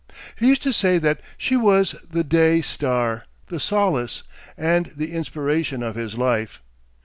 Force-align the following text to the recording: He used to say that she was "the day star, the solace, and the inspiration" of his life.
He 0.35 0.47
used 0.47 0.63
to 0.63 0.73
say 0.73 0.97
that 0.97 1.21
she 1.37 1.55
was 1.55 1.93
"the 2.09 2.23
day 2.23 2.61
star, 2.61 3.25
the 3.49 3.59
solace, 3.59 4.23
and 4.57 4.87
the 4.95 5.11
inspiration" 5.13 5.83
of 5.83 5.93
his 5.93 6.17
life. 6.17 6.63